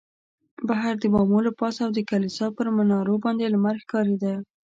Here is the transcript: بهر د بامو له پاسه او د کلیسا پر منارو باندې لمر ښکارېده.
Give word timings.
بهر 0.67 0.93
د 0.99 1.03
بامو 1.13 1.39
له 1.47 1.51
پاسه 1.59 1.79
او 1.85 1.91
د 1.97 1.99
کلیسا 2.09 2.47
پر 2.57 2.67
منارو 2.77 3.15
باندې 3.23 3.51
لمر 3.53 3.75
ښکارېده. 3.83 4.33